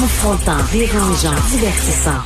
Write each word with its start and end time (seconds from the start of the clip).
Confrontant, 0.00 0.62
dérangeant, 0.70 1.34
divertissant. 1.50 2.22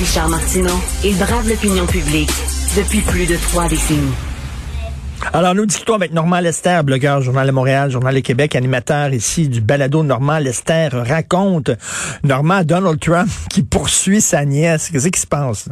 Richard 0.00 0.28
Martineau, 0.28 0.74
il 1.04 1.16
brave 1.16 1.48
l'opinion 1.48 1.86
publique 1.86 2.34
depuis 2.76 3.00
plus 3.02 3.30
de 3.30 3.36
trois 3.36 3.68
décennies. 3.68 4.18
Alors, 5.32 5.54
nous 5.54 5.66
discutons 5.66 5.94
avec 5.94 6.12
Normand 6.12 6.40
Lester, 6.40 6.80
blogueur, 6.82 7.20
Journal 7.20 7.46
de 7.46 7.52
Montréal, 7.52 7.90
Journal 7.92 8.12
de 8.12 8.18
Québec, 8.18 8.56
animateur 8.56 9.14
ici 9.14 9.48
du 9.48 9.60
balado 9.60 10.02
Normand 10.02 10.40
Lester 10.40 10.88
raconte. 10.92 11.70
Normand, 12.24 12.64
Donald 12.64 12.98
Trump 12.98 13.28
qui 13.52 13.62
poursuit 13.62 14.20
sa 14.20 14.44
nièce. 14.44 14.90
Qu'est-ce 14.90 15.10
qui 15.10 15.20
se 15.20 15.28
passe? 15.28 15.70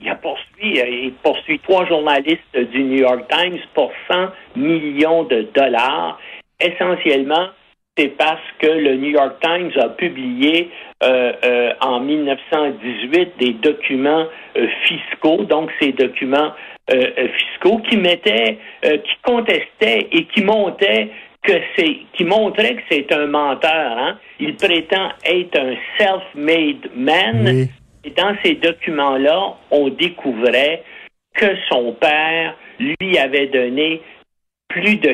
Il 0.00 0.08
a 0.08 0.14
poursuivi, 0.14 0.78
euh, 0.78 0.86
il 0.86 1.14
poursuit 1.24 1.58
trois 1.58 1.84
journalistes 1.86 2.56
du 2.72 2.84
New 2.84 3.00
York 3.00 3.24
Times 3.28 3.58
pour 3.74 3.90
100 4.08 4.28
millions 4.54 5.24
de 5.24 5.48
dollars. 5.56 6.20
Essentiellement, 6.60 7.48
c'est 7.98 8.16
parce 8.16 8.40
que 8.58 8.66
le 8.66 8.96
New 8.96 9.10
York 9.10 9.36
Times 9.42 9.72
a 9.76 9.88
publié 9.88 10.70
euh, 11.02 11.32
euh, 11.44 11.72
en 11.80 12.00
1918 12.00 13.32
des 13.38 13.52
documents 13.54 14.26
fiscaux, 14.84 15.44
donc 15.44 15.70
ces 15.80 15.92
documents 15.92 16.52
fiscaux 16.90 17.82
qui 17.88 17.98
mettaient, 17.98 18.56
qui 18.82 19.16
contestaient 19.22 20.08
et 20.10 20.24
qui 20.24 20.42
montaient 20.42 21.10
que 21.42 21.52
c'est, 21.76 21.98
qui 22.14 22.24
montrait 22.24 22.76
que 22.76 22.82
c'est 22.90 23.12
un 23.12 23.26
menteur. 23.26 23.98
Hein? 23.98 24.18
Il 24.40 24.56
prétend 24.56 25.10
être 25.24 25.58
un 25.58 25.74
self-made 25.98 26.90
man. 26.94 27.68
Et 28.04 28.10
dans 28.10 28.34
ces 28.42 28.54
documents-là, 28.54 29.54
on 29.70 29.88
découvrait 29.88 30.82
que 31.34 31.46
son 31.70 31.92
père 31.92 32.56
lui 32.78 33.18
avait 33.18 33.48
donné 33.48 34.02
plus 34.68 34.96
de 34.96 35.12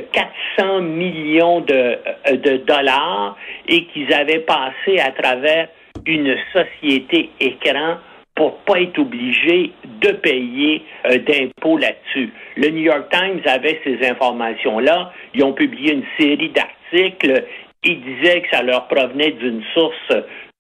400 0.59 0.81
millions 0.83 1.61
de, 1.61 1.75
euh, 1.75 2.37
de 2.37 2.57
dollars 2.59 3.37
et 3.69 3.87
qu'ils 3.87 4.13
avaient 4.13 4.41
passé 4.41 4.99
à 4.99 5.13
travers 5.13 5.69
une 6.07 6.37
société 6.53 7.31
écran 7.41 7.97
pour 8.35 8.59
pas 8.65 8.81
être 8.81 8.99
obligés 8.99 9.73
de 10.01 10.11
payer 10.11 10.83
euh, 11.07 11.19
d'impôts 11.19 11.79
là-dessus. 11.79 12.33
Le 12.57 12.69
New 12.71 12.83
York 12.83 13.09
Times 13.11 13.41
avait 13.47 13.81
ces 13.85 14.05
informations-là. 14.09 15.13
Ils 15.35 15.45
ont 15.45 15.53
publié 15.53 15.93
une 15.93 16.05
série 16.19 16.51
d'articles. 16.51 17.45
Ils 17.85 18.01
disaient 18.01 18.43
que 18.43 18.49
ça 18.51 18.63
leur 18.63 18.89
provenait 18.89 19.33
d'une 19.33 19.63
source 19.73 20.13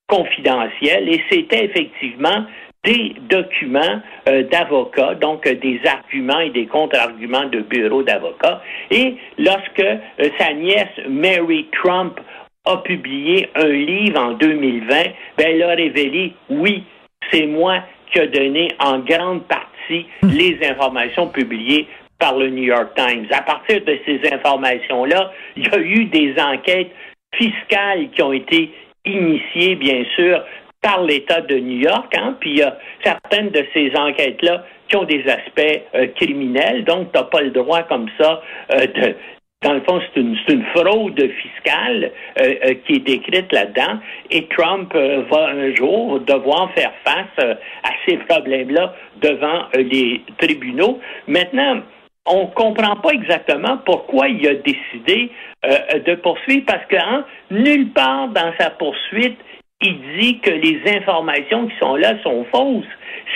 confidentielle 0.07 1.09
et 1.09 1.23
c'était 1.31 1.65
effectivement 1.65 2.45
des 2.85 3.15
documents 3.29 4.01
euh, 4.29 4.43
d'avocats, 4.45 5.15
donc 5.15 5.47
euh, 5.47 5.55
des 5.55 5.81
arguments 5.87 6.41
et 6.41 6.51
des 6.51 6.67
contre-arguments 6.67 7.47
de 7.47 7.61
bureaux 7.61 8.03
d'avocats. 8.03 8.63
Et 8.91 9.17
lorsque 9.39 9.81
euh, 9.81 10.29
sa 10.39 10.53
nièce 10.53 10.89
Mary 11.09 11.67
Trump 11.73 12.21
a 12.67 12.77
publié 12.79 13.49
un 13.55 13.69
livre 13.69 14.21
en 14.21 14.33
2020, 14.33 14.89
ben, 14.89 15.47
elle 15.47 15.63
a 15.63 15.75
révélé, 15.75 16.33
oui, 16.51 16.85
c'est 17.31 17.47
moi 17.47 17.81
qui 18.13 18.21
ai 18.21 18.29
donné 18.29 18.69
en 18.79 18.99
grande 18.99 19.45
partie 19.45 20.07
hmm. 20.23 20.29
les 20.29 20.59
informations 20.69 21.29
publiées 21.29 21.89
par 22.19 22.37
le 22.37 22.49
New 22.51 22.65
York 22.65 22.91
Times. 22.97 23.27
À 23.33 23.43
partir 23.43 23.83
de 23.85 23.99
ces 24.07 24.21
informations-là, 24.33 25.33
il 25.57 25.67
y 25.67 25.71
a 25.71 25.79
eu 25.79 26.05
des 26.07 26.35
enquêtes 26.41 26.93
fiscales 27.35 28.09
qui 28.15 28.23
ont 28.23 28.33
été 28.33 28.71
initiées, 29.05 29.75
bien 29.75 30.05
sûr, 30.15 30.43
par 30.85 31.03
l'État 31.03 31.41
de 31.41 31.59
New 31.59 31.79
York, 31.79 32.15
hein, 32.15 32.37
puis 32.39 32.51
il 32.51 32.59
y 32.59 32.63
a 32.63 32.77
certaines 33.03 33.49
de 33.49 33.65
ces 33.73 33.91
enquêtes-là 33.97 34.65
qui 34.89 34.97
ont 34.97 35.05
des 35.05 35.25
aspects 35.27 35.83
euh, 35.95 36.09
criminels, 36.15 36.85
donc 36.85 37.11
tu 37.11 37.19
n'as 37.19 37.25
pas 37.25 37.41
le 37.41 37.51
droit 37.51 37.83
comme 37.85 38.07
ça 38.21 38.43
euh, 38.73 38.87
de, 38.87 39.15
dans 39.63 39.73
le 39.73 39.81
fond, 39.81 39.99
c'est 40.13 40.21
une, 40.21 40.65
fraude 40.77 41.19
fiscale 41.19 42.13
euh, 42.39 42.75
qui 42.87 42.97
est 42.97 42.99
décrite 42.99 43.51
là-dedans. 43.51 43.99
Et 44.31 44.47
Trump 44.49 44.95
va 44.95 45.47
un 45.47 45.75
jour 45.75 46.21
devoir 46.21 46.71
faire 46.75 46.93
face 47.03 47.57
à 47.83 47.91
ces 48.07 48.19
problèmes-là 48.19 48.95
devant 49.23 49.63
les 49.75 50.21
tribunaux. 50.37 51.01
Maintenant, 51.27 51.81
on 52.27 52.49
comprend 52.49 52.97
pas 52.97 53.13
exactement 53.13 53.79
pourquoi 53.87 54.29
il 54.29 54.47
a 54.47 54.55
décidé 54.57 55.31
de 55.63 56.15
poursuivre 56.17 56.67
parce 56.67 56.85
que 56.85 56.97
hein, 56.97 57.25
nulle 57.51 57.89
part 57.89 58.29
dans 58.29 58.53
sa 58.59 58.69
poursuite 58.69 59.39
il 59.83 59.99
dit 60.19 60.39
que 60.41 60.51
les 60.51 60.81
informations 60.97 61.67
qui 61.67 61.75
sont 61.79 61.97
là 61.97 62.15
sont 62.23 62.45
fausses. 62.53 62.85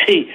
C'est, 0.07 0.27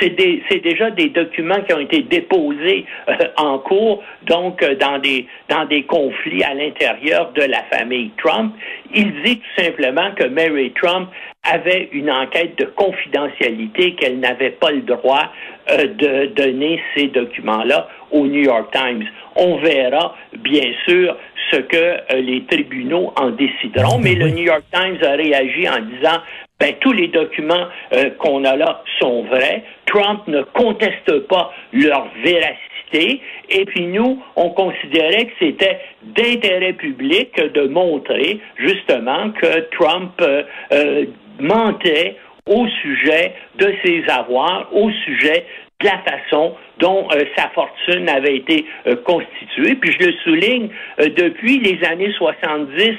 c'est, 0.00 0.58
déjà 0.62 0.90
des 0.90 1.08
documents 1.08 1.60
qui 1.62 1.74
ont 1.74 1.80
été 1.80 2.02
déposés 2.02 2.84
euh, 3.08 3.14
en 3.36 3.58
cours, 3.58 4.02
donc 4.22 4.62
euh, 4.62 4.74
dans, 4.76 4.98
des, 4.98 5.26
dans 5.48 5.64
des 5.66 5.82
conflits 5.84 6.42
à 6.42 6.54
l'intérieur 6.54 7.32
de 7.32 7.42
la 7.42 7.62
famille 7.64 8.10
Trump. 8.16 8.54
Il 8.94 9.22
dit 9.22 9.38
tout 9.38 9.62
simplement 9.62 10.12
que 10.12 10.24
Mary 10.24 10.72
Trump 10.72 11.08
avait 11.44 11.88
une 11.92 12.10
enquête 12.10 12.58
de 12.58 12.64
confidentialité, 12.64 13.94
qu'elle 13.94 14.18
n'avait 14.20 14.50
pas 14.50 14.70
le 14.70 14.82
droit 14.82 15.32
euh, 15.70 15.86
de 15.86 16.26
donner 16.34 16.82
ces 16.94 17.06
documents-là 17.06 17.88
au 18.10 18.26
New 18.26 18.42
York 18.42 18.72
Times. 18.72 19.04
On 19.36 19.56
verra, 19.58 20.16
bien 20.38 20.72
sûr, 20.86 21.16
ce 21.50 21.56
que 21.56 21.76
euh, 21.76 22.20
les 22.20 22.44
tribunaux 22.44 23.12
en 23.16 23.30
décideront, 23.30 23.98
mais 23.98 24.14
le 24.14 24.28
New 24.30 24.44
York 24.44 24.64
Times 24.72 24.98
a 25.02 25.12
réagi 25.12 25.68
en 25.68 25.80
disant 25.80 26.18
ben, 26.58 26.74
tous 26.80 26.92
les 26.92 27.08
documents 27.08 27.66
euh, 27.94 28.10
qu'on 28.18 28.44
a 28.44 28.56
là 28.56 28.82
sont 28.98 29.22
vrais. 29.24 29.64
Trump 29.86 30.26
ne 30.26 30.42
conteste 30.42 31.26
pas 31.26 31.52
leur 31.72 32.06
véracité. 32.22 32.69
Et 32.98 33.64
puis 33.66 33.86
nous, 33.86 34.22
on 34.36 34.50
considérait 34.50 35.26
que 35.26 35.32
c'était 35.38 35.80
d'intérêt 36.02 36.72
public 36.72 37.34
de 37.36 37.68
montrer 37.68 38.40
justement 38.56 39.30
que 39.32 39.60
Trump 39.70 40.12
euh, 40.20 41.04
mentait 41.38 42.16
au 42.46 42.66
sujet 42.82 43.34
de 43.56 43.72
ses 43.84 44.04
avoirs, 44.08 44.68
au 44.72 44.90
sujet 44.90 45.46
de 45.80 45.86
la 45.86 45.98
façon 45.98 46.54
dont 46.78 47.08
euh, 47.12 47.24
sa 47.36 47.48
fortune 47.50 48.08
avait 48.08 48.36
été 48.36 48.66
euh, 48.86 48.96
constituée. 48.96 49.74
Puis 49.76 49.92
je 49.98 50.06
le 50.06 50.12
souligne, 50.24 50.68
euh, 51.00 51.08
depuis 51.16 51.60
les 51.60 51.82
années 51.86 52.12
70, 52.18 52.92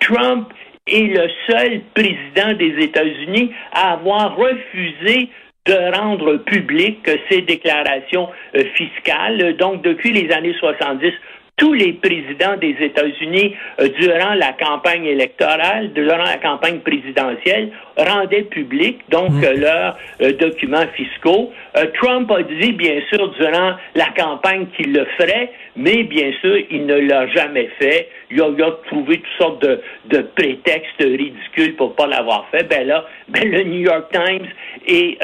Trump 0.00 0.48
est 0.86 1.16
le 1.16 1.28
seul 1.48 1.80
président 1.94 2.54
des 2.54 2.84
États-Unis 2.84 3.52
à 3.72 3.92
avoir 3.92 4.36
refusé 4.36 5.28
de 5.66 5.96
rendre 5.96 6.38
public 6.38 7.08
ses 7.30 7.42
déclarations 7.42 8.28
fiscales. 8.74 9.56
Donc, 9.56 9.82
depuis 9.82 10.12
les 10.12 10.32
années 10.32 10.54
70, 10.58 11.12
tous 11.56 11.74
les 11.74 11.92
présidents 11.92 12.56
des 12.60 12.74
États-Unis, 12.80 13.54
euh, 13.80 13.88
durant 14.00 14.34
la 14.34 14.52
campagne 14.52 15.04
électorale, 15.04 15.92
durant 15.92 16.16
la 16.16 16.38
campagne 16.38 16.80
présidentielle, 16.80 17.70
rendaient 17.96 18.42
public 18.42 18.98
donc 19.10 19.30
euh, 19.44 19.54
leurs 19.54 19.98
euh, 20.22 20.32
documents 20.32 20.86
fiscaux. 20.96 21.52
Trump 21.94 22.30
a 22.30 22.42
dit, 22.42 22.72
bien 22.72 23.00
sûr, 23.10 23.28
durant 23.38 23.74
la 23.94 24.06
campagne 24.16 24.66
qu'il 24.76 24.92
le 24.92 25.06
ferait, 25.16 25.52
mais 25.76 26.04
bien 26.04 26.32
sûr, 26.40 26.56
il 26.70 26.86
ne 26.86 26.96
l'a 26.96 27.26
jamais 27.28 27.68
fait. 27.78 28.08
Il 28.30 28.40
a, 28.40 28.70
trouvé 28.86 29.18
toutes 29.18 29.38
sortes 29.38 29.62
de, 29.62 29.80
de 30.06 30.22
prétextes 30.34 31.00
ridicules 31.00 31.76
pour 31.76 31.94
pas 31.94 32.06
l'avoir 32.06 32.46
fait. 32.50 32.64
Ben 32.68 32.86
là, 32.86 33.04
ben 33.28 33.50
le 33.50 33.62
New 33.64 33.80
York 33.80 34.12
Times 34.12 34.46
et 34.86 35.18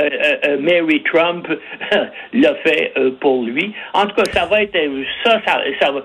Mary 0.61 1.03
Trump 1.05 1.47
l'a 2.33 2.55
fait 2.57 2.93
pour 3.21 3.45
lui. 3.45 3.75
En 3.95 4.07
tout 4.07 4.15
cas, 4.15 4.25
ça 4.33 4.47
va 4.47 4.63
être 4.63 4.79
ça, 5.25 5.41
ça, 5.47 5.63
ça 5.81 5.93
va 5.93 6.03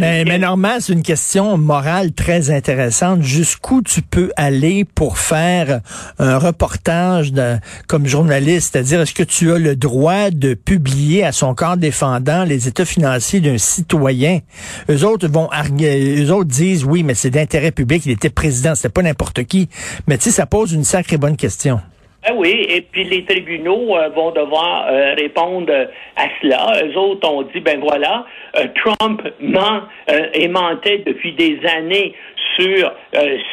mais, 0.00 0.24
mais 0.24 0.38
normalement, 0.38 0.78
c'est 0.80 0.92
une 0.92 1.02
question 1.02 1.58
morale 1.58 2.12
très 2.12 2.50
intéressante. 2.50 3.22
Jusqu'où 3.22 3.82
tu 3.82 4.02
peux 4.02 4.30
aller 4.36 4.84
pour 4.84 5.18
faire 5.18 5.80
un 6.18 6.38
reportage 6.38 7.32
de, 7.32 7.56
comme 7.86 8.06
journaliste? 8.06 8.72
C'est-à-dire, 8.72 9.00
est-ce 9.02 9.14
que 9.14 9.22
tu 9.22 9.52
as 9.52 9.58
le 9.58 9.76
droit 9.76 10.30
de 10.30 10.54
publier 10.54 11.24
à 11.24 11.32
son 11.32 11.54
corps 11.54 11.76
défendant 11.76 12.44
les 12.44 12.68
états 12.68 12.84
financiers 12.84 13.40
d'un 13.40 13.58
citoyen? 13.58 14.40
Eux 14.90 15.04
autres 15.04 15.28
vont 15.28 15.48
eux 15.80 16.30
autres 16.32 16.50
disent 16.50 16.84
oui, 16.84 17.02
mais 17.02 17.14
c'est 17.14 17.30
d'intérêt 17.30 17.70
public. 17.70 18.04
Il 18.06 18.12
était 18.12 18.30
président, 18.30 18.74
c'était 18.74 18.88
pas 18.88 19.02
n'importe 19.02 19.44
qui. 19.44 19.68
Mais 20.06 20.18
tu 20.18 20.24
sais, 20.24 20.30
ça 20.30 20.46
pose 20.46 20.72
une 20.72 20.84
sacrée 20.84 21.18
bonne 21.18 21.36
question. 21.36 21.80
Ah 22.26 22.32
oui, 22.34 22.64
et 22.70 22.80
puis 22.80 23.04
les 23.04 23.22
tribunaux 23.26 23.98
euh, 23.98 24.08
vont 24.08 24.30
devoir 24.30 24.86
euh, 24.88 25.12
répondre 25.14 25.70
à 26.16 26.26
cela. 26.40 26.72
Eux 26.82 26.96
autres 26.96 27.28
ont 27.30 27.42
dit, 27.42 27.60
ben 27.60 27.78
voilà, 27.80 28.24
euh, 28.56 28.66
Trump 28.74 29.20
ment 29.40 29.82
et 30.32 30.48
mentait 30.48 31.02
depuis 31.04 31.32
des 31.32 31.60
années 31.66 32.14
sur 32.58 32.92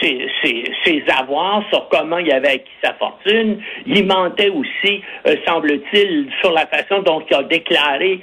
ses, 0.01 0.27
ses, 0.44 0.63
ses, 0.83 1.03
avoirs, 1.19 1.63
sur 1.69 1.88
comment 1.89 2.18
il 2.18 2.31
avait 2.31 2.50
acquis 2.50 2.71
sa 2.83 2.94
fortune. 2.94 3.59
Il 3.86 4.06
mentait 4.06 4.50
aussi, 4.50 5.01
semble-t-il, 5.48 6.27
sur 6.42 6.51
la 6.51 6.68
façon 6.68 7.01
dont 7.01 7.24
il 7.30 7.36
a 7.36 7.44
déclaré 7.44 8.19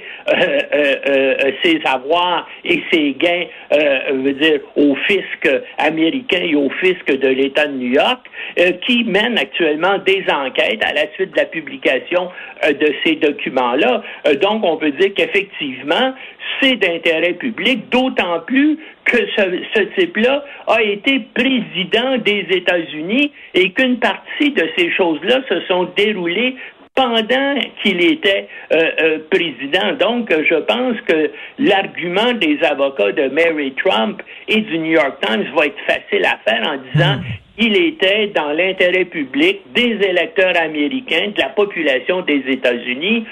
ses 1.63 1.81
avoirs 1.85 2.47
et 2.63 2.81
ses 2.91 3.13
gains, 3.13 3.45
veut 4.11 4.33
dire, 4.33 4.59
au 4.75 4.95
fisc 5.07 5.49
américain 5.77 6.41
et 6.41 6.55
au 6.55 6.69
fisc 6.69 7.05
de 7.05 7.27
l'État 7.27 7.67
de 7.67 7.73
New 7.73 7.93
York, 7.93 8.25
qui 8.85 9.03
mène 9.03 9.37
actuellement 9.37 9.97
des 9.99 10.23
enquête 10.29 10.83
à 10.83 10.93
la 10.93 11.11
suite 11.13 11.31
de 11.31 11.37
la 11.37 11.45
publication 11.45 12.29
euh, 12.65 12.73
de 12.73 12.93
ces 13.03 13.15
documents-là. 13.15 14.01
Euh, 14.27 14.35
donc, 14.35 14.63
on 14.63 14.77
peut 14.77 14.91
dire 14.91 15.13
qu'effectivement, 15.15 16.13
c'est 16.61 16.75
d'intérêt 16.75 17.33
public, 17.33 17.89
d'autant 17.89 18.39
plus 18.45 18.79
que 19.09 19.17
ce, 19.35 19.79
type-là 19.99 20.43
a 20.67 20.81
été 20.83 21.19
président 21.33 22.17
des 22.17 22.45
États-Unis 22.49 23.31
et 23.55 23.71
qu'une 23.71 23.97
partie 23.97 24.51
de 24.51 24.69
ces 24.77 24.91
choses-là 24.91 25.41
se 25.49 25.61
sont 25.67 25.89
déroulées 25.95 26.55
pendant 26.95 27.55
qu'il 27.81 28.03
était 28.03 28.47
euh, 28.73 28.91
euh, 29.01 29.19
président. 29.31 29.93
Donc, 29.99 30.29
je 30.31 30.55
pense 30.55 30.97
que 31.07 31.31
l'argument 31.57 32.33
des 32.33 32.59
avocats 32.63 33.11
de 33.13 33.29
Mary 33.29 33.73
Trump 33.83 34.21
et 34.47 34.61
du 34.61 34.77
New 34.77 34.91
York 34.91 35.17
Times 35.25 35.45
va 35.55 35.67
être 35.67 35.79
facile 35.87 36.25
à 36.25 36.37
faire 36.45 36.67
en 36.67 36.77
disant 36.91 37.15
hmm. 37.15 37.23
qu'il 37.57 37.77
était 37.77 38.27
dans 38.27 38.51
l'intérêt 38.51 39.05
public 39.05 39.61
des 39.73 39.97
électeurs 40.07 40.57
américains, 40.57 41.31
de 41.35 41.39
la 41.39 41.49
population 41.49 42.21
des 42.21 42.43
États-Unis, 42.47 43.25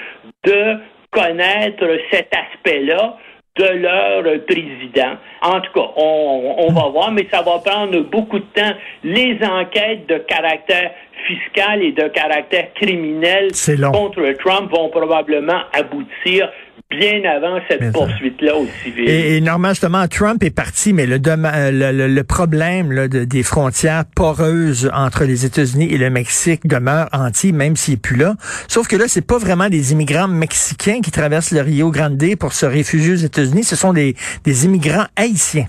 de 0.44 0.76
connaître 1.10 1.86
cet 2.10 2.30
aspect-là 2.34 3.16
de 3.58 3.64
leur 3.64 4.22
président. 4.46 5.16
En 5.42 5.60
tout 5.60 5.72
cas, 5.72 5.88
on, 5.96 6.72
va 6.72 6.88
voir, 6.88 7.12
mais 7.12 7.26
ça 7.30 7.42
va 7.42 7.58
prendre 7.58 8.00
beaucoup 8.00 8.38
de 8.38 8.46
temps. 8.54 8.72
Les 9.04 9.38
enquêtes 9.42 10.06
de 10.06 10.18
caractère 10.18 10.92
fiscal 11.26 11.82
et 11.82 11.92
de 11.92 12.08
caractère 12.08 12.72
criminel 12.74 13.50
contre 13.92 14.32
Trump 14.38 14.70
vont 14.70 14.88
probablement 14.88 15.60
aboutir 15.72 16.48
bien 16.90 17.22
avant 17.24 17.58
cette 17.68 17.92
poursuite-là 17.92 18.56
au 18.56 18.66
civil. 18.82 19.08
Et, 19.08 19.36
et, 19.36 19.40
normalement, 19.40 19.70
justement, 19.70 20.06
Trump 20.08 20.42
est 20.42 20.54
parti, 20.54 20.92
mais 20.92 21.06
le, 21.06 21.18
le, 21.18 22.06
le 22.06 22.24
problème 22.24 22.92
là, 22.92 23.08
de, 23.08 23.24
des 23.24 23.42
frontières 23.42 24.04
poreuses 24.14 24.90
entre 24.94 25.24
les 25.24 25.44
États-Unis 25.46 25.88
et 25.92 25.98
le 25.98 26.10
Mexique 26.10 26.66
demeure 26.66 27.08
entier, 27.12 27.52
même 27.52 27.76
s'il 27.76 27.94
n'est 27.94 28.00
plus 28.00 28.16
là. 28.16 28.34
Sauf 28.68 28.88
que 28.88 28.96
là, 28.96 29.04
c'est 29.06 29.26
pas 29.26 29.38
vraiment 29.38 29.68
des 29.68 29.92
immigrants 29.92 30.28
mexicains 30.28 31.00
qui 31.00 31.10
traversent 31.10 31.52
le 31.52 31.62
Rio 31.62 31.90
Grande 31.90 32.18
pour 32.40 32.52
se 32.52 32.66
réfugier 32.66 33.12
aux 33.12 33.16
États-Unis, 33.16 33.64
ce 33.64 33.76
sont 33.76 33.92
des, 33.92 34.14
des 34.44 34.64
immigrants 34.64 35.06
haïtiens. 35.16 35.66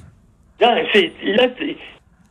Là, 0.60 0.76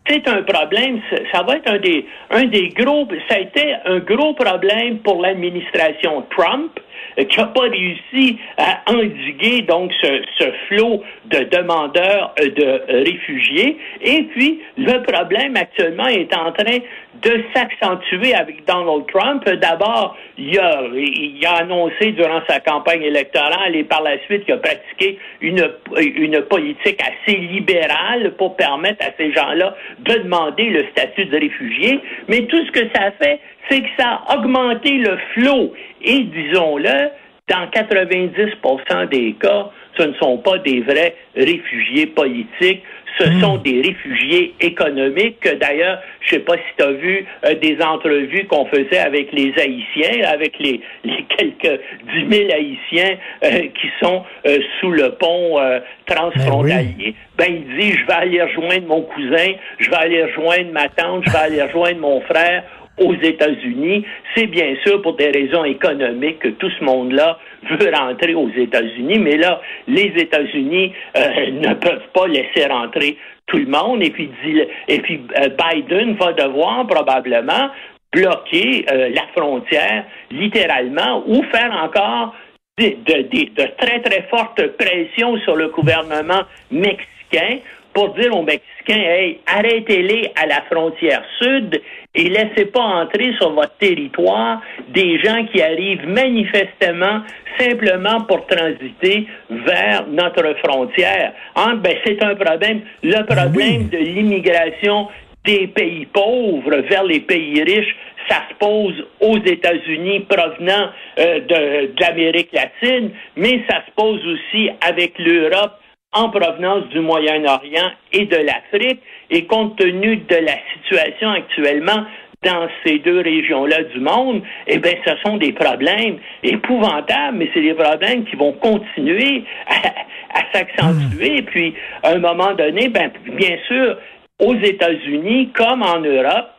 c'est 0.08 0.26
un 0.26 0.42
problème, 0.42 1.00
ça 1.32 1.42
va 1.42 1.56
être 1.56 1.70
un 1.70 1.78
des, 1.78 2.06
un 2.30 2.44
des 2.46 2.68
gros, 2.70 3.06
ça 3.28 3.36
a 3.36 3.40
été 3.40 3.74
un 3.84 3.98
gros 3.98 4.34
problème 4.34 4.98
pour 5.00 5.20
l'administration 5.20 6.24
Trump 6.36 6.72
euh, 6.76 6.87
qui 7.16 7.38
n'a 7.38 7.46
pas 7.46 7.62
réussi 7.62 8.38
à 8.56 8.80
endiguer 8.90 9.62
donc 9.62 9.92
ce, 10.02 10.50
flot 10.68 11.02
de 11.26 11.44
demandeurs 11.44 12.34
euh, 12.40 12.50
de 12.50 13.04
réfugiés. 13.04 13.76
Et 14.02 14.22
puis, 14.34 14.60
le 14.76 15.02
problème 15.02 15.56
actuellement 15.56 16.06
est 16.06 16.34
en 16.34 16.52
train 16.52 16.78
de 17.22 17.42
s'accentuer 17.54 18.34
avec 18.34 18.64
Donald 18.66 19.04
Trump. 19.12 19.44
D'abord, 19.44 20.16
il 20.36 20.58
a, 20.58 20.82
il 20.94 21.44
a 21.44 21.54
annoncé 21.62 22.12
durant 22.12 22.40
sa 22.48 22.60
campagne 22.60 23.02
électorale 23.02 23.74
et 23.74 23.84
par 23.84 24.02
la 24.02 24.18
suite, 24.24 24.44
il 24.46 24.54
a 24.54 24.58
pratiqué 24.58 25.18
une, 25.40 25.68
une 25.96 26.42
politique 26.42 27.00
assez 27.02 27.36
libérale 27.36 28.34
pour 28.38 28.56
permettre 28.56 29.04
à 29.04 29.10
ces 29.16 29.32
gens-là 29.32 29.74
de 30.00 30.14
demander 30.14 30.70
le 30.70 30.84
statut 30.92 31.24
de 31.24 31.38
réfugié. 31.38 32.00
Mais 32.28 32.42
tout 32.42 32.64
ce 32.66 32.70
que 32.70 32.88
ça 32.94 33.06
a 33.06 33.10
fait, 33.12 33.40
c'est 33.68 33.80
que 33.80 33.88
ça 33.98 34.22
a 34.26 34.36
augmenté 34.36 34.92
le 34.92 35.18
flot. 35.34 35.72
Et 36.02 36.24
disons-le, 36.24 37.10
dans 37.48 37.66
90% 37.66 39.08
des 39.08 39.32
cas, 39.40 39.70
ce 39.96 40.02
ne 40.02 40.14
sont 40.14 40.38
pas 40.38 40.58
des 40.58 40.80
vrais 40.80 41.14
réfugiés 41.34 42.06
politiques, 42.06 42.82
ce 43.18 43.28
hmm. 43.28 43.40
sont 43.40 43.56
des 43.56 43.80
réfugiés 43.80 44.54
économiques. 44.60 45.42
D'ailleurs, 45.60 46.00
je 46.20 46.34
ne 46.34 46.38
sais 46.38 46.44
pas 46.44 46.54
si 46.54 46.76
tu 46.76 46.84
as 46.84 46.92
vu 46.92 47.26
euh, 47.44 47.54
des 47.54 47.78
entrevues 47.82 48.46
qu'on 48.46 48.66
faisait 48.66 48.98
avec 48.98 49.32
les 49.32 49.52
Haïtiens, 49.58 50.28
avec 50.28 50.58
les, 50.60 50.80
quelques 51.36 51.80
10 52.14 52.36
000 52.36 52.52
Haïtiens 52.52 53.16
euh, 53.44 53.48
qui 53.80 53.88
sont 54.00 54.22
euh, 54.46 54.58
sous 54.78 54.90
le 54.90 55.10
pont 55.12 55.58
transfrontalier. 56.06 57.14
Ben, 57.36 57.46
ben, 57.46 57.64
il 57.68 57.78
dit, 57.78 57.92
je 57.92 58.06
vais 58.06 58.12
aller 58.12 58.42
rejoindre 58.42 58.86
mon 58.86 59.02
cousin, 59.02 59.52
je 59.78 59.90
vais 59.90 59.96
aller 59.96 60.24
rejoindre 60.24 60.72
ma 60.72 60.88
tante, 60.88 61.24
je 61.24 61.30
vais 61.30 61.38
aller 61.38 61.62
rejoindre 61.62 62.00
mon 62.00 62.20
frère 62.20 62.62
aux 63.00 63.14
États-Unis. 63.14 64.04
C'est 64.34 64.46
bien 64.46 64.74
sûr 64.84 65.02
pour 65.02 65.14
des 65.14 65.30
raisons 65.30 65.64
économiques 65.64 66.40
que 66.40 66.48
tout 66.48 66.70
ce 66.78 66.84
monde-là 66.84 67.38
veut 67.70 67.90
rentrer 67.94 68.34
aux 68.34 68.50
États-Unis, 68.50 69.18
mais 69.18 69.36
là, 69.36 69.60
les 69.86 70.12
États-Unis 70.16 70.92
euh, 71.16 71.50
ne 71.52 71.74
peuvent 71.74 72.08
pas 72.12 72.26
laisser 72.26 72.66
rentrer 72.68 73.16
tout 73.46 73.58
le 73.58 73.66
monde. 73.66 74.02
Et 74.02 74.10
puis, 74.10 74.30
euh, 74.48 75.48
Biden 75.48 76.14
va 76.14 76.32
devoir 76.32 76.86
probablement 76.86 77.70
bloquer 78.12 78.86
euh, 78.90 79.10
la 79.10 79.22
frontière 79.36 80.04
littéralement 80.30 81.24
ou 81.26 81.42
faire 81.44 81.72
encore 81.82 82.34
de, 82.78 83.66
très, 83.76 84.00
très 84.00 84.22
fortes 84.30 84.66
pressions 84.76 85.36
sur 85.38 85.56
le 85.56 85.68
gouvernement 85.68 86.42
mexicain 86.70 87.58
pour 87.92 88.14
dire 88.14 88.34
aux 88.36 88.42
Mexicains, 88.42 89.00
hey, 89.00 89.40
arrêtez-les 89.46 90.30
à 90.36 90.46
la 90.46 90.62
frontière 90.70 91.22
sud 91.40 91.80
et 92.14 92.28
laissez 92.28 92.66
pas 92.66 92.82
entrer 92.82 93.32
sur 93.38 93.52
votre 93.52 93.76
territoire 93.78 94.60
des 94.88 95.18
gens 95.20 95.44
qui 95.46 95.60
arrivent 95.60 96.06
manifestement 96.06 97.22
simplement 97.58 98.22
pour 98.22 98.46
transiter 98.46 99.26
vers 99.50 100.06
notre 100.08 100.54
frontière. 100.64 101.32
Hein? 101.56 101.76
Ben, 101.76 101.96
c'est 102.04 102.22
un 102.22 102.34
problème. 102.34 102.82
Le 103.02 103.24
problème 103.24 103.88
de 103.88 103.98
l'immigration 103.98 105.08
des 105.44 105.66
pays 105.68 106.06
pauvres 106.06 106.76
vers 106.88 107.04
les 107.04 107.20
pays 107.20 107.62
riches, 107.62 107.96
ça 108.28 108.42
se 108.50 108.54
pose 108.58 108.94
aux 109.20 109.38
États-Unis 109.38 110.20
provenant 110.28 110.90
euh, 111.18 111.40
de 111.40 112.00
l'Amérique 112.00 112.52
latine, 112.52 113.10
mais 113.36 113.62
ça 113.68 113.82
se 113.86 113.92
pose 113.96 114.20
aussi 114.26 114.70
avec 114.86 115.18
l'Europe 115.18 115.80
en 116.12 116.30
provenance 116.30 116.88
du 116.88 117.00
Moyen-Orient 117.00 117.90
et 118.12 118.26
de 118.26 118.36
l'Afrique. 118.36 119.00
Et 119.30 119.44
compte 119.44 119.76
tenu 119.76 120.16
de 120.16 120.36
la 120.36 120.56
situation 120.74 121.30
actuellement 121.30 122.04
dans 122.44 122.68
ces 122.84 123.00
deux 123.00 123.20
régions-là 123.20 123.82
du 123.82 124.00
monde, 124.00 124.42
eh 124.68 124.78
bien, 124.78 124.92
ce 125.04 125.10
sont 125.26 125.38
des 125.38 125.52
problèmes 125.52 126.18
épouvantables, 126.42 127.36
mais 127.36 127.50
c'est 127.52 127.62
des 127.62 127.74
problèmes 127.74 128.24
qui 128.24 128.36
vont 128.36 128.52
continuer 128.52 129.44
à, 129.68 130.40
s'accentuer. 130.52 131.42
Hmm. 131.42 131.46
Puis, 131.46 131.74
à 132.02 132.10
un 132.10 132.18
moment 132.18 132.54
donné, 132.54 132.88
ben, 132.88 133.10
bien 133.26 133.56
sûr, 133.66 133.96
aux 134.38 134.54
États-Unis 134.54 135.50
comme 135.52 135.82
en 135.82 135.98
Europe, 135.98 136.50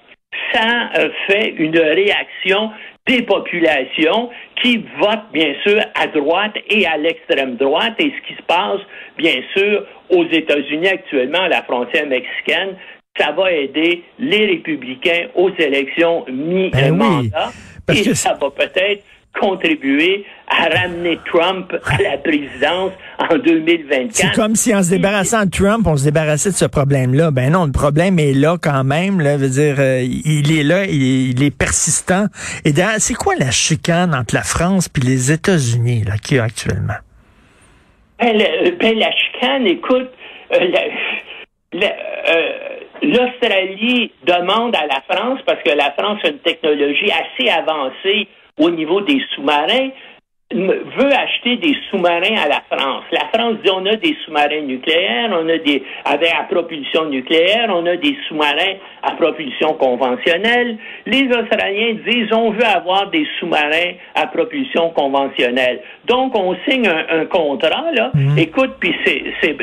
ça 0.53 0.89
euh, 0.97 1.09
fait 1.27 1.53
une 1.57 1.77
réaction 1.77 2.71
des 3.09 3.23
populations 3.23 4.29
qui 4.61 4.85
votent 4.99 5.31
bien 5.33 5.53
sûr 5.65 5.81
à 5.95 6.05
droite 6.07 6.53
et 6.69 6.85
à 6.85 6.95
l'extrême 6.95 7.55
droite. 7.55 7.95
Et 7.97 8.13
ce 8.15 8.27
qui 8.27 8.35
se 8.37 8.43
passe 8.43 8.81
bien 9.17 9.41
sûr 9.57 9.83
aux 10.09 10.25
États-Unis 10.25 10.87
actuellement 10.87 11.41
à 11.41 11.49
la 11.49 11.63
frontière 11.63 12.05
mexicaine, 12.05 12.75
ça 13.17 13.31
va 13.31 13.51
aider 13.51 14.03
les 14.19 14.45
républicains 14.45 15.27
aux 15.33 15.49
élections 15.57 16.23
mi-mandat. 16.29 17.51
Ben 17.87 17.97
et 17.97 18.13
ça 18.13 18.37
va 18.39 18.51
peut-être 18.51 19.03
contribuer 19.39 20.25
à 20.47 20.65
ramener 20.65 21.19
Trump 21.25 21.73
à 21.85 22.01
la 22.01 22.17
présidence 22.17 22.91
en 23.19 23.37
2024. 23.37 24.11
C'est 24.11 24.35
comme 24.35 24.55
si 24.55 24.73
en 24.75 24.83
se 24.83 24.89
débarrassant 24.89 25.45
de 25.45 25.51
Trump, 25.51 25.85
on 25.87 25.95
se 25.95 26.05
débarrassait 26.05 26.49
de 26.49 26.55
ce 26.55 26.65
problème-là. 26.65 27.31
Ben 27.31 27.51
non, 27.51 27.65
le 27.65 27.71
problème 27.71 28.19
est 28.19 28.33
là 28.33 28.57
quand 28.61 28.83
même. 28.83 29.21
Là, 29.21 29.37
veut 29.37 29.49
dire, 29.49 29.75
euh, 29.79 30.01
il 30.01 30.57
est 30.57 30.63
là, 30.63 30.85
il, 30.85 31.41
est 31.43 31.55
persistant. 31.55 32.25
Et 32.65 32.71
c'est 32.97 33.13
quoi 33.13 33.35
la 33.35 33.51
chicane 33.51 34.15
entre 34.15 34.35
la 34.35 34.43
France 34.43 34.89
et 34.95 35.05
les 35.05 35.31
États-Unis 35.31 36.03
là 36.05 36.17
qu'il 36.17 36.37
y 36.37 36.39
a 36.39 36.43
actuellement? 36.43 36.99
Ben, 38.19 38.37
ben 38.79 38.99
la 38.99 39.11
chicane, 39.11 39.67
écoute, 39.67 40.09
euh, 40.53 40.57
euh, 41.75 42.49
l'Australie 43.01 44.11
demande 44.25 44.75
à 44.75 44.85
la 44.87 45.01
France, 45.09 45.39
parce 45.45 45.61
que 45.63 45.71
la 45.71 45.91
France 45.91 46.19
a 46.23 46.29
une 46.29 46.39
technologie 46.39 47.11
assez 47.11 47.49
avancée 47.49 48.27
au 48.59 48.69
niveau 48.69 49.01
des 49.01 49.21
sous-marins, 49.33 49.89
veut 50.51 51.13
acheter 51.13 51.57
des 51.57 51.75
sous-marins 51.89 52.35
à 52.43 52.47
la 52.47 52.63
France. 52.71 53.03
La 53.11 53.27
France 53.31 53.57
dit 53.63 53.69
on 53.71 53.85
a 53.85 53.95
des 53.97 54.15
sous-marins 54.25 54.61
nucléaires, 54.61 55.29
on 55.31 55.47
a 55.47 55.57
des 55.59 55.83
avec 56.05 56.33
à 56.33 56.43
propulsion 56.43 57.05
nucléaire, 57.05 57.67
on 57.69 57.85
a 57.85 57.95
des 57.97 58.17
sous-marins 58.27 58.77
à 59.03 59.11
propulsion 59.11 59.73
conventionnelle. 59.73 60.77
Les 61.05 61.27
Australiens 61.27 61.97
disent 62.05 62.33
on 62.33 62.49
veut 62.51 62.65
avoir 62.65 63.11
des 63.11 63.27
sous-marins 63.39 63.93
à 64.15 64.25
propulsion 64.25 64.89
conventionnelle. 64.89 65.81
Donc 66.07 66.35
on 66.35 66.55
signe 66.67 66.87
un, 66.87 67.25
contrat 67.25 67.91
là. 67.93 68.11
Mhm. 68.15 68.39
Écoute, 68.39 68.71
puis 68.79 68.95
c'est 69.05 69.23
c'est 69.41 69.55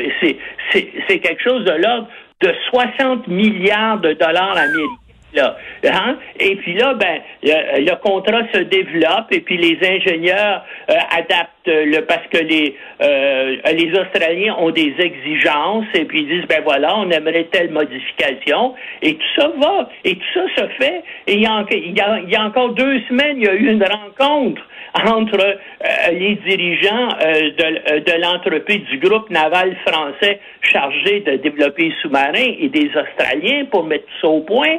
c'est 0.71 0.87
c'est 1.09 1.19
quelque 1.19 1.43
chose 1.43 1.65
de 1.65 1.73
l'ordre 1.73 2.07
de 2.41 2.53
60 2.69 3.27
milliards 3.27 3.99
de 3.99 4.13
dollars 4.13 4.55
américains 4.55 5.06
Hein? 5.39 6.17
Et 6.39 6.55
puis 6.57 6.73
là, 6.73 6.93
ben, 6.93 7.21
le, 7.43 7.95
contrat 7.95 8.41
se 8.53 8.59
développe 8.59 9.31
et 9.31 9.41
puis 9.41 9.57
les 9.57 9.77
ingénieurs 9.87 10.63
euh, 10.89 10.93
adaptent 11.11 11.51
le 11.65 11.99
parce 12.01 12.25
que 12.31 12.37
les 12.37 12.75
euh, 13.01 13.57
les 13.73 13.91
Australiens 13.99 14.55
ont 14.57 14.71
des 14.71 14.93
exigences 14.99 15.85
et 15.93 16.05
puis 16.05 16.21
ils 16.21 16.27
disent 16.27 16.47
ben 16.47 16.61
voilà, 16.63 16.97
on 16.97 17.09
aimerait 17.11 17.47
telle 17.51 17.71
modification 17.71 18.73
et 19.01 19.15
tout 19.15 19.41
ça 19.41 19.51
va 19.57 19.89
et 20.05 20.15
tout 20.15 20.49
ça 20.55 20.63
se 20.63 20.83
fait. 20.83 21.03
Et 21.27 21.33
il 21.33 21.41
y 21.41 22.35
a, 22.35 22.43
encore 22.43 22.69
deux 22.69 23.01
semaines, 23.09 23.37
il 23.37 23.45
y 23.45 23.49
a 23.49 23.53
eu 23.53 23.69
une 23.69 23.83
rencontre 23.83 24.61
entre 24.93 25.39
euh, 25.39 26.11
les 26.11 26.35
dirigeants 26.35 27.09
de, 27.19 27.99
de 27.99 28.21
l'entreprise 28.21 28.83
du 28.89 28.97
groupe 28.99 29.29
naval 29.29 29.75
français 29.85 30.39
chargé 30.61 31.21
de 31.21 31.37
développer 31.37 31.83
les 31.83 31.95
sous-marins 32.01 32.53
et 32.59 32.69
des 32.69 32.89
Australiens 32.95 33.65
pour 33.71 33.83
mettre 33.83 34.07
ça 34.21 34.27
au 34.27 34.41
point. 34.41 34.77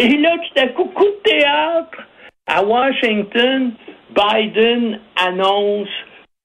Et 0.00 0.16
là, 0.16 0.34
tout 0.38 0.60
à 0.62 0.68
coup, 0.68 0.86
coup 0.86 1.04
de 1.04 1.30
théâtre, 1.30 2.08
à 2.46 2.64
Washington, 2.64 3.72
Biden 4.14 4.98
annonce 5.14 5.90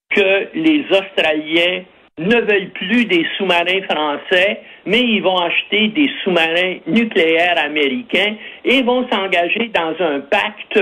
que 0.09 0.49
les 0.53 0.83
Australiens 0.91 1.85
ne 2.17 2.35
veulent 2.35 2.71
plus 2.71 3.05
des 3.05 3.25
sous-marins 3.37 3.81
français, 3.89 4.59
mais 4.85 4.99
ils 4.99 5.21
vont 5.21 5.37
acheter 5.37 5.87
des 5.87 6.09
sous-marins 6.21 6.79
nucléaires 6.85 7.63
américains 7.63 8.35
et 8.65 8.81
vont 8.81 9.07
s'engager 9.09 9.71
dans 9.73 9.95
un 10.03 10.19
pacte 10.19 10.77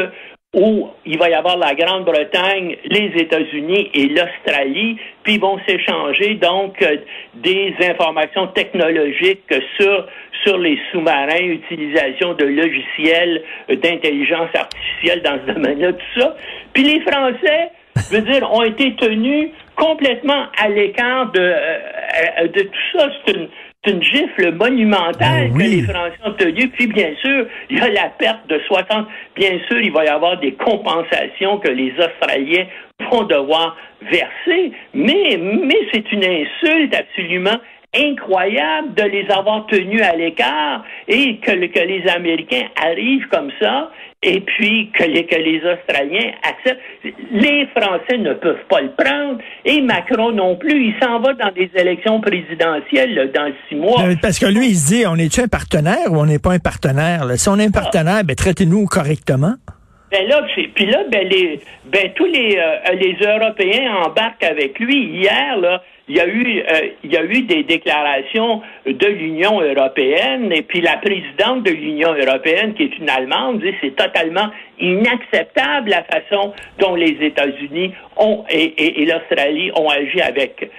où 0.54 0.90
il 1.06 1.18
va 1.18 1.30
y 1.30 1.34
avoir 1.34 1.58
la 1.58 1.74
Grande-Bretagne, 1.74 2.78
les 2.86 3.12
États-Unis 3.18 3.90
et 3.94 4.08
l'Australie, 4.08 4.98
puis 5.24 5.36
ils 5.36 5.40
vont 5.40 5.60
s'échanger 5.68 6.36
donc 6.36 6.80
euh, 6.82 6.98
des 7.34 7.74
informations 7.82 8.48
technologiques 8.48 9.52
sur 9.80 10.06
sur 10.44 10.58
les 10.58 10.78
sous-marins, 10.92 11.38
utilisation 11.40 12.34
de 12.34 12.46
logiciels 12.46 13.44
euh, 13.70 13.76
d'intelligence 13.76 14.50
artificielle 14.54 15.22
dans 15.24 15.40
ce 15.48 15.54
domaine-là, 15.54 15.94
tout 15.94 16.20
ça. 16.20 16.36
Puis 16.74 16.84
les 16.84 17.00
Français, 17.02 17.72
je 17.96 18.18
veux 18.18 18.22
dire, 18.22 18.52
ont 18.52 18.64
été 18.64 18.96
tenus 18.96 19.50
complètement 19.76 20.46
à 20.62 20.70
l'écart 20.70 21.32
de, 21.32 21.40
euh, 21.40 22.48
de 22.48 22.62
tout 22.62 22.98
ça. 22.98 23.10
C'est 23.26 23.36
une, 23.36 23.48
c'est 23.84 23.92
une 23.92 24.04
gifle 24.04 24.54
monumentale 24.54 25.50
ben 25.50 25.58
que 25.58 25.63
les 25.63 25.82
Français 25.84 26.20
ont 26.25 26.34
tenue. 26.34 26.70
Puis, 26.70 26.88
bien 26.88 27.13
sûr, 27.22 27.46
il 27.70 27.78
y 27.78 27.82
a 27.82 27.90
la 27.90 28.10
perte 28.10 28.48
de 28.48 28.60
60. 28.68 29.08
Bien 29.36 29.60
sûr, 29.68 29.80
il 29.80 29.92
va 29.92 30.06
y 30.06 30.08
avoir 30.08 30.40
des 30.40 30.54
compensations 30.54 31.58
que 31.58 31.70
les 31.70 31.94
Australiens 31.98 32.66
vont 33.12 33.24
devoir 33.24 33.75
verser. 34.10 34.72
Mais, 34.94 35.38
mais 35.38 35.80
c'est 35.92 36.12
une 36.12 36.24
insulte 36.24 36.96
absolument 36.96 37.60
incroyable 37.96 38.94
de 38.96 39.04
les 39.04 39.30
avoir 39.30 39.68
tenus 39.68 40.02
à 40.02 40.16
l'écart 40.16 40.84
et 41.08 41.38
que, 41.38 41.52
que 41.52 41.80
les 41.80 42.08
Américains 42.10 42.68
arrivent 42.82 43.28
comme 43.28 43.52
ça 43.62 43.92
et 44.24 44.39
puis 44.39 44.89
que 44.98 45.03
les, 45.03 45.25
que 45.25 45.36
les 45.36 45.58
Australiens 45.58 46.32
acceptent. 46.44 46.82
Les 47.32 47.68
Français 47.75 48.18
ne 48.18 48.34
peuvent 48.34 48.65
pas 48.70 48.82
le 48.82 48.92
prendre 48.92 49.39
et 49.65 49.82
Macron 49.82 50.32
non 50.32 50.56
plus. 50.56 50.88
Il 50.88 50.96
s'en 51.03 51.20
va 51.20 51.34
dans 51.34 51.51
des 51.51 51.70
élections 51.75 52.22
présidentielles 52.22 53.32
dans 53.36 53.51
six 53.68 53.75
mois. 53.75 54.03
Euh, 54.03 54.15
parce 54.22 54.39
que 54.39 54.46
lui, 54.46 54.70
il 54.70 54.75
se 54.75 54.94
dit, 54.94 55.03
on 55.06 55.15
est-tu 55.15 55.42
un 55.42 55.48
partenaire 55.48 56.12
ou 56.12 56.18
on 56.18 56.25
n'est 56.25 56.39
pas 56.39 56.53
un 56.53 56.60
partenaire? 56.60 57.25
Si 57.36 57.50
on 57.50 57.60
est 57.60 57.68
un 57.68 57.72
partenaire, 57.72 58.24
ben, 58.24 58.36
traitez-nous 58.36 58.86
correctement. 58.86 59.56
Ben 60.12 60.27
là, 60.27 60.42
puis 60.75 60.86
là, 60.86 61.00
ben, 61.12 61.27
les, 61.27 61.60
ben, 61.86 62.12
tous 62.15 62.25
les, 62.25 62.58
euh, 62.58 62.94
les 62.94 63.18
Européens 63.25 63.96
embarquent 64.06 64.44
avec 64.44 64.80
lui. 64.80 65.06
Hier, 65.18 65.58
là, 65.58 65.82
il 66.10 66.16
y 66.18 66.20
a 66.20 66.28
eu 66.28 66.60
euh, 66.60 66.90
il 67.04 67.12
y 67.12 67.18
a 67.18 67.24
eu 67.24 67.44
des 67.44 67.64
déclarations 67.64 68.62
de 68.86 69.08
l'Union 69.08 69.62
européenne 69.62 70.52
et 70.52 70.62
puis 70.62 70.82
la 70.82 70.98
présidente 70.98 71.64
de 71.64 71.72
l'Union 71.72 72.14
européenne 72.14 72.74
qui 72.74 72.84
est 72.84 72.98
une 72.98 73.10
allemande 73.10 73.62
dit 73.62 73.74
c'est 73.82 73.96
totalement 73.96 74.50
inacceptable 74.80 75.90
la 75.90 76.04
façon 76.04 76.54
dont 76.80 76.96
les 76.96 77.18
États-Unis 77.22 77.94
ont 78.18 78.44
et, 78.50 79.06
l'Australie 79.06 79.72
ont 79.76 79.90
agi 79.90 80.22
avec 80.22 80.70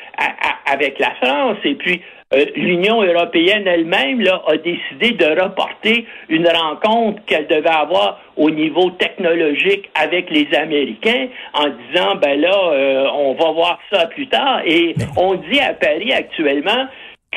avec 0.67 0.99
la 0.99 1.15
France. 1.23 1.59
Et 1.65 1.75
puis 1.75 2.03
euh, 2.35 2.47
l'Union 2.57 3.03
européenne 3.03 3.67
elle-même 3.67 4.23
a 4.47 4.57
décidé 4.57 5.13
de 5.13 5.41
reporter 5.41 6.07
une 6.29 6.49
rencontre 6.49 7.23
qu'elle 7.27 7.47
devait 7.47 7.69
avoir 7.69 8.21
au 8.37 8.51
niveau 8.51 8.91
technologique 8.91 9.89
avec 9.95 10.31
les 10.31 10.49
Américains 10.55 11.29
en 11.53 11.69
disant 11.69 12.17
ben 12.17 12.41
là 12.41 12.55
euh, 12.73 13.07
on 13.15 13.35
va 13.35 13.53
voir 13.53 13.79
ça 13.93 14.07
plus 14.07 14.27
tard. 14.27 14.63
Et 14.67 14.95
on 15.17 15.35
dit 15.35 15.61
à 15.61 15.75
Paris 15.75 16.13
actuellement 16.13 16.87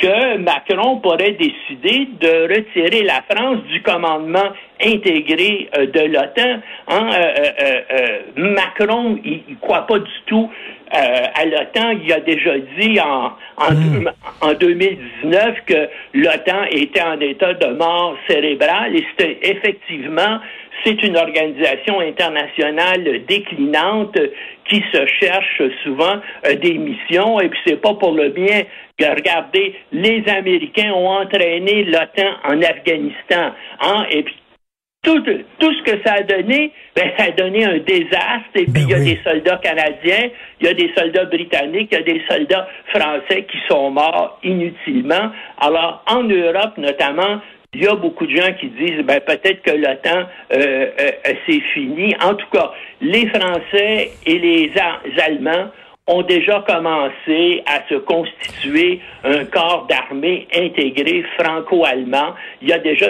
que 0.02 0.38
Macron 0.38 0.98
pourrait 0.98 1.32
décider 1.32 2.08
de 2.20 2.54
retirer 2.54 3.04
la 3.04 3.24
France 3.30 3.64
du 3.72 3.82
commandement 3.82 4.50
intégré 4.84 5.70
euh, 5.78 5.88
de 5.88 6.02
l'OTAN. 6.02 6.62
Hein, 6.88 7.10
Macron, 8.36 9.20
il, 9.24 9.44
il 9.48 9.58
croit 9.58 9.88
pas 9.88 10.00
du 10.00 10.12
tout 10.28 10.50
euh, 10.94 11.26
à 11.36 11.44
l'OTAN, 11.44 12.00
il 12.02 12.14
a 12.14 12.22
déjà 12.22 12.58
dit 12.80 12.98
en, 13.02 13.34
en, 13.58 14.54
2019 14.54 15.48
hmm. 15.48 15.54
que 15.66 15.90
l'OTAN 16.14 16.64
était 16.72 17.02
en 17.02 17.20
état 17.20 17.54
de 17.56 17.74
mort 17.74 18.16
cérébrale 18.30 18.96
et 18.96 19.06
c'était 19.12 19.38
effectivement 19.42 20.40
c'est 20.86 21.04
une 21.04 21.18
organisation 21.18 22.00
internationale 22.00 23.26
déclinante 23.28 24.18
qui 24.70 24.82
se 24.94 25.06
cherche 25.20 25.62
souvent 25.84 26.22
euh, 26.46 26.56
des 26.56 26.76
missions 26.76 27.42
et 27.42 27.50
puis 27.50 27.60
c'est 27.68 27.82
pas 27.82 27.96
pour 27.96 28.14
le 28.14 28.30
bien 28.30 28.64
regardez 29.06 29.76
les 29.92 30.24
Américains 30.28 30.92
ont 30.92 31.10
entraîné 31.10 31.84
l'OTAN 31.84 32.32
en 32.44 32.62
Afghanistan 32.62 33.54
hein, 33.82 34.06
et 34.10 34.24
puis 34.24 34.36
tout, 35.04 35.24
tout 35.60 35.74
ce 35.74 35.84
que 35.84 36.04
ça 36.06 36.16
a 36.16 36.22
donné, 36.24 36.74
ben, 36.96 37.12
ça 37.18 37.26
a 37.26 37.32
donné 37.32 37.64
un 37.64 37.78
désastre. 37.78 38.56
Et 38.56 38.66
puis, 38.66 38.74
ben 38.74 38.82
il 38.82 38.90
y 38.90 38.94
a 38.94 39.00
des 39.00 39.20
soldats 39.24 39.58
canadiens, 39.64 40.30
il 40.60 40.68
y 40.68 40.70
a 40.70 40.74
des 40.74 40.92
soldats 40.98 41.26
britanniques, 41.26 41.90
il 41.92 41.98
y 41.98 42.02
a 42.02 42.04
des 42.04 42.22
soldats 42.30 42.68
français 42.94 43.46
qui 43.50 43.58
sont 43.70 43.90
morts 43.92 44.38
inutilement. 44.44 45.32
Alors, 45.60 46.04
en 46.08 46.24
Europe, 46.24 46.78
notamment, 46.78 47.40
il 47.74 47.84
y 47.84 47.88
a 47.88 47.96
beaucoup 47.96 48.26
de 48.26 48.36
gens 48.36 48.54
qui 48.60 48.68
disent 48.68 49.04
ben 49.04 49.20
peut-être 49.22 49.62
que 49.62 49.72
l'OTAN 49.72 50.28
euh, 50.52 50.88
euh, 51.00 51.12
c'est 51.46 51.62
fini. 51.74 52.14
En 52.22 52.34
tout 52.34 52.48
cas, 52.52 52.72
les 53.02 53.28
Français 53.28 54.12
et 54.26 54.40
les 54.40 54.72
Allemands 55.22 55.70
ont 56.08 56.22
déjà 56.22 56.64
commencé 56.66 57.64
à 57.66 57.82
se 57.90 57.96
constituer 57.96 59.02
un 59.26 59.44
corps 59.44 59.88
d'armée 59.90 60.48
intégré 60.56 61.26
franco-allemand. 61.38 62.34
Il 62.62 62.70
y 62.70 62.74
a 62.74 62.80
déjà 62.80 63.08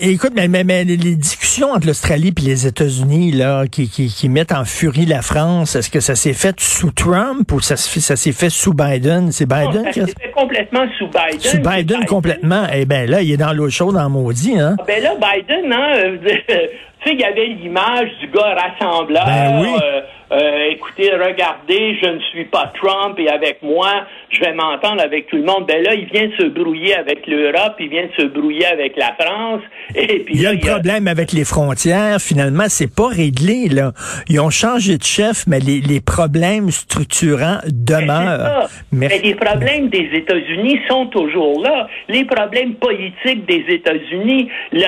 écoute, 0.00 0.32
mais, 0.34 0.48
mais, 0.48 0.84
les 0.84 0.96
discussions 0.96 1.70
entre 1.72 1.86
l'Australie 1.86 2.34
et 2.36 2.40
les 2.42 2.66
États-Unis 2.66 3.32
là, 3.32 3.66
qui, 3.66 3.88
qui, 3.88 4.08
qui, 4.08 4.28
mettent 4.28 4.52
en 4.52 4.66
furie 4.66 5.06
la 5.06 5.22
France, 5.22 5.74
est-ce 5.74 5.90
que 5.90 6.00
ça 6.00 6.14
s'est 6.14 6.34
fait 6.34 6.60
sous 6.60 6.90
Trump 6.90 7.50
ou 7.50 7.60
ça, 7.60 7.76
ça 7.76 8.16
s'est 8.16 8.32
fait 8.32 8.50
sous 8.50 8.74
Biden? 8.74 9.32
C'est 9.32 9.46
Biden 9.46 9.84
non, 9.84 9.92
ça 9.92 10.06
s'est 10.06 10.14
fait 10.20 10.30
complètement 10.32 10.84
sous 10.98 11.08
Biden. 11.08 11.40
Sous 11.40 11.62
Biden, 11.62 12.04
complètement. 12.04 12.66
Eh 12.74 12.84
bien 12.84 13.06
là, 13.06 13.22
il 13.22 13.32
est 13.32 13.38
dans 13.38 13.54
l'eau 13.54 13.70
chaude 13.70 13.96
en 13.96 14.10
maudit. 14.10 14.58
Hein? 14.58 14.76
Ah, 14.78 14.84
ben 14.86 15.02
là, 15.02 15.14
Biden, 15.14 15.72
hein, 15.72 15.92
tu 16.26 17.08
sais, 17.08 17.14
il 17.14 17.20
y 17.20 17.24
avait 17.24 17.46
l'image 17.46 18.10
du 18.20 18.28
gars 18.28 18.54
rassembleur. 18.54 19.24
Ben 19.24 19.62
oui. 19.62 19.68
Euh, 19.82 20.00
euh, 20.30 20.70
écoutez, 20.70 21.10
regardez, 21.22 21.96
je 22.02 22.08
ne 22.08 22.20
suis 22.20 22.44
pas 22.46 22.72
Trump 22.80 23.18
et 23.18 23.28
avec 23.28 23.62
moi, 23.62 24.06
je 24.30 24.40
vais 24.40 24.52
m'entendre 24.52 25.02
avec 25.02 25.26
tout 25.28 25.36
le 25.36 25.44
monde. 25.44 25.66
Ben 25.66 25.82
là, 25.82 25.94
il 25.94 26.06
vient 26.06 26.26
de 26.28 26.34
se 26.36 26.48
brouiller 26.48 26.94
avec 26.94 27.26
l'Europe, 27.26 27.76
il 27.80 27.88
vient 27.88 28.06
de 28.06 28.22
se 28.22 28.26
brouiller 28.26 28.66
avec 28.66 28.96
la 28.96 29.14
France. 29.18 29.62
Et 29.94 30.20
puis 30.20 30.34
il 30.34 30.42
y 30.42 30.46
a 30.46 30.52
le 30.52 30.58
problème 30.58 31.08
avec 31.08 31.32
les 31.32 31.44
frontières. 31.44 32.20
Finalement, 32.20 32.64
c'est 32.68 32.94
pas 32.94 33.08
réglé 33.08 33.68
là. 33.68 33.92
Ils 34.28 34.40
ont 34.40 34.50
changé 34.50 34.98
de 34.98 35.04
chef, 35.04 35.44
mais 35.46 35.60
les, 35.60 35.80
les 35.80 36.00
problèmes 36.00 36.70
structurants 36.70 37.58
demeurent. 37.66 38.68
Mais, 38.92 39.08
mais 39.08 39.18
les 39.18 39.34
problèmes 39.34 39.88
des 39.88 40.08
États-Unis 40.12 40.80
sont 40.88 41.06
toujours 41.06 41.62
là. 41.62 41.88
Les 42.08 42.24
problèmes 42.24 42.74
politiques 42.74 43.46
des 43.46 43.64
États-Unis, 43.68 44.48
euh, 44.74 44.78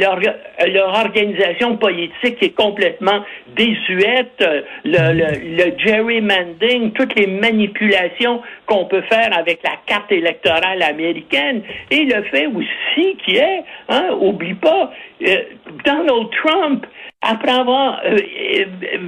leur, 0.00 0.18
leur 0.18 0.88
organisation 0.88 1.76
politique 1.76 2.42
est 2.42 2.54
complètement 2.54 3.20
désuète 3.56 4.44
le, 4.84 5.12
le, 5.12 5.31
gerrymandering, 5.78 6.92
toutes 6.92 7.14
les 7.14 7.26
manipulations 7.26 8.42
qu'on 8.66 8.86
peut 8.86 9.02
faire 9.02 9.36
avec 9.36 9.60
la 9.64 9.76
carte 9.86 10.10
électorale 10.12 10.82
américaine, 10.82 11.62
et 11.90 12.04
le 12.04 12.22
fait 12.24 12.46
aussi 12.46 13.16
qui 13.24 13.36
est, 13.36 13.64
hein, 13.88 14.16
oublie 14.20 14.54
pas, 14.54 14.90
euh, 15.26 15.36
Donald 15.84 16.28
Trump, 16.42 16.86
après 17.22 17.52
avoir 17.52 18.00
euh, 18.04 18.16
euh, 18.16 18.98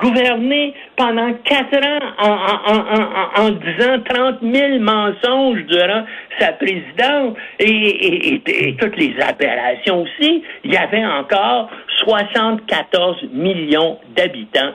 gouverné 0.00 0.74
pendant 0.96 1.32
quatre 1.44 1.76
ans 1.76 1.98
en, 2.18 3.42
en, 3.42 3.50
disant 3.50 4.02
30 4.08 4.38
000 4.42 4.78
mensonges 4.80 5.64
durant 5.66 6.04
sa 6.38 6.52
présidence 6.52 7.36
et, 7.58 8.40
et, 8.46 8.76
toutes 8.76 8.96
les 8.96 9.14
aberrations 9.20 10.02
aussi, 10.02 10.42
il 10.64 10.72
y 10.72 10.76
avait 10.76 11.04
encore 11.04 11.68
74 12.04 13.24
millions 13.32 13.98
d'habitants, 14.16 14.72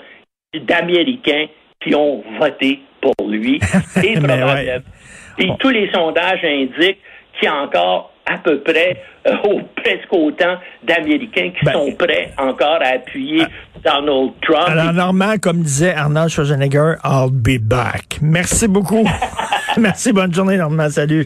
d'Américains 0.61 1.47
qui 1.81 1.95
ont 1.95 2.23
voté 2.39 2.79
pour 3.01 3.27
lui. 3.27 3.59
et, 4.03 5.49
tous 5.59 5.69
les 5.69 5.91
sondages 5.91 6.43
indiquent 6.43 6.99
qu'il 7.37 7.43
y 7.43 7.47
a 7.47 7.55
encore 7.55 8.11
à 8.25 8.37
peu 8.37 8.59
près 8.61 9.01
euh, 9.27 9.35
presque 9.75 10.11
autant 10.11 10.57
d'Américains 10.83 11.51
qui 11.51 11.65
Ben, 11.65 11.73
sont 11.73 11.91
prêts 11.91 12.31
encore 12.37 12.79
à 12.81 12.95
appuyer 12.95 13.45
Donald 13.83 14.31
Trump. 14.41 14.67
Alors, 14.67 14.93
Normand, 14.93 15.37
comme 15.37 15.61
disait 15.61 15.93
Arnold 15.93 16.29
Schwarzenegger, 16.29 16.95
I'll 17.03 17.29
be 17.31 17.59
back. 17.61 18.17
Merci 18.21 18.67
beaucoup. 18.67 19.07
Merci, 19.77 20.11
bonne 20.11 20.33
journée, 20.33 20.57
Normand. 20.57 20.89
Salut. 20.89 21.25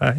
Ouais. 0.00 0.14